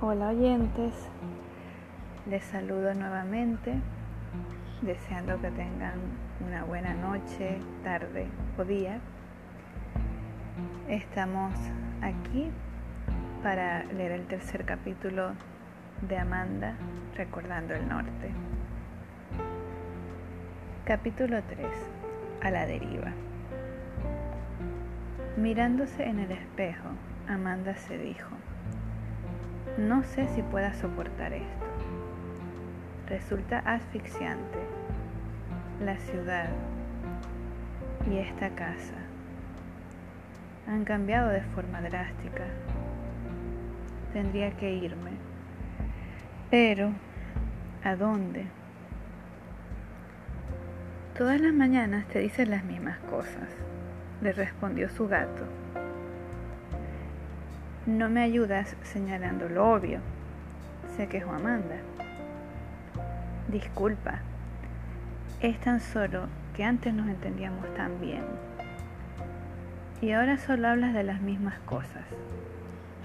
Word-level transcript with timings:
Hola 0.00 0.28
oyentes, 0.28 0.94
les 2.30 2.44
saludo 2.44 2.94
nuevamente, 2.94 3.74
deseando 4.80 5.40
que 5.40 5.50
tengan 5.50 5.98
una 6.46 6.62
buena 6.62 6.94
noche, 6.94 7.58
tarde 7.82 8.28
o 8.56 8.64
día. 8.64 9.00
Estamos 10.88 11.52
aquí 12.00 12.48
para 13.42 13.82
leer 13.86 14.12
el 14.12 14.26
tercer 14.28 14.64
capítulo 14.64 15.32
de 16.08 16.16
Amanda, 16.16 16.76
Recordando 17.16 17.74
el 17.74 17.88
Norte. 17.88 18.30
Capítulo 20.84 21.42
3. 21.42 21.66
A 22.44 22.50
la 22.52 22.66
deriva. 22.66 23.10
Mirándose 25.36 26.04
en 26.04 26.20
el 26.20 26.30
espejo, 26.30 26.86
Amanda 27.26 27.74
se 27.74 27.98
dijo, 27.98 28.28
no 29.78 30.02
sé 30.02 30.26
si 30.34 30.42
pueda 30.42 30.74
soportar 30.74 31.32
esto. 31.32 31.66
Resulta 33.06 33.60
asfixiante. 33.60 34.58
La 35.80 35.96
ciudad 35.98 36.48
y 38.10 38.18
esta 38.18 38.50
casa 38.50 38.94
han 40.66 40.84
cambiado 40.84 41.28
de 41.28 41.42
forma 41.42 41.80
drástica. 41.80 42.44
Tendría 44.12 44.50
que 44.56 44.72
irme. 44.74 45.12
Pero, 46.50 46.90
¿a 47.84 47.94
dónde? 47.94 48.46
Todas 51.16 51.40
las 51.40 51.52
mañanas 51.52 52.06
te 52.08 52.18
dicen 52.18 52.50
las 52.50 52.64
mismas 52.64 52.98
cosas, 53.10 53.48
le 54.22 54.32
respondió 54.32 54.88
su 54.88 55.06
gato. 55.06 55.44
No 57.88 58.10
me 58.10 58.20
ayudas 58.20 58.76
señalando 58.82 59.48
lo 59.48 59.72
obvio, 59.72 60.00
se 60.98 61.06
quejó 61.06 61.32
Amanda. 61.32 61.76
Disculpa, 63.50 64.18
es 65.40 65.58
tan 65.60 65.80
solo 65.80 66.26
que 66.54 66.64
antes 66.64 66.92
nos 66.92 67.08
entendíamos 67.08 67.64
tan 67.76 67.98
bien. 67.98 68.24
Y 70.02 70.12
ahora 70.12 70.36
solo 70.36 70.68
hablas 70.68 70.92
de 70.92 71.02
las 71.02 71.22
mismas 71.22 71.58
cosas, 71.60 72.04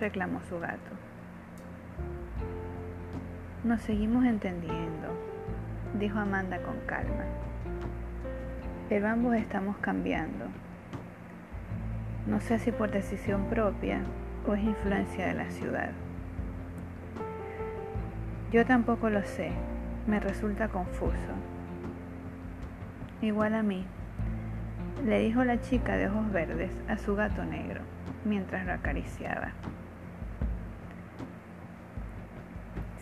reclamó 0.02 0.42
su 0.50 0.60
gato. 0.60 0.92
Nos 3.64 3.82
seguimos 3.84 4.26
entendiendo, 4.26 5.08
dijo 5.98 6.20
Amanda 6.20 6.62
con 6.62 6.78
calma. 6.88 7.24
Pero 8.90 9.08
ambos 9.08 9.36
estamos 9.36 9.78
cambiando. 9.78 10.48
No 12.28 12.42
sé 12.42 12.60
si 12.60 12.74
por 12.74 12.92
decisión 12.92 13.46
propia 13.46 14.02
o 14.48 14.54
es 14.54 14.64
influencia 14.64 15.28
de 15.28 15.34
la 15.34 15.50
ciudad. 15.50 15.92
Yo 18.52 18.66
tampoco 18.66 19.10
lo 19.10 19.24
sé, 19.24 19.52
me 20.08 20.20
resulta 20.20 20.68
confuso. 20.68 21.34
Igual 23.22 23.56
a 23.56 23.64
mí, 23.64 23.86
le 25.06 25.20
dijo 25.20 25.44
la 25.44 25.62
chica 25.62 25.96
de 25.98 26.08
ojos 26.08 26.32
verdes 26.32 26.72
a 26.88 26.98
su 26.98 27.16
gato 27.16 27.44
negro 27.46 27.82
mientras 28.26 28.66
lo 28.66 28.74
acariciaba. 28.74 29.52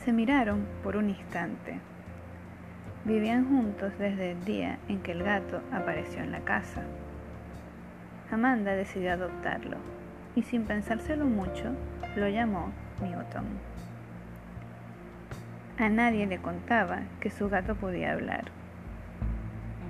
Se 0.03 0.13
miraron 0.13 0.65
por 0.83 0.97
un 0.97 1.09
instante. 1.09 1.79
Vivían 3.05 3.47
juntos 3.49 3.93
desde 3.99 4.31
el 4.31 4.45
día 4.45 4.79
en 4.87 5.01
que 5.01 5.11
el 5.11 5.23
gato 5.23 5.61
apareció 5.71 6.23
en 6.23 6.31
la 6.31 6.39
casa. 6.39 6.81
Amanda 8.31 8.71
decidió 8.73 9.13
adoptarlo 9.13 9.77
y 10.35 10.43
sin 10.43 10.63
pensárselo 10.63 11.25
mucho 11.25 11.71
lo 12.15 12.27
llamó 12.27 12.71
Newton. 13.01 13.45
A 15.77 15.89
nadie 15.89 16.27
le 16.27 16.37
contaba 16.37 16.99
que 17.19 17.31
su 17.31 17.49
gato 17.49 17.75
podía 17.75 18.13
hablar. 18.13 18.45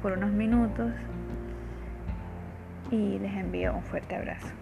por 0.00 0.12
unos 0.12 0.32
minutos 0.32 0.92
y 2.90 3.18
les 3.18 3.34
envío 3.34 3.74
un 3.74 3.82
fuerte 3.82 4.16
abrazo. 4.16 4.61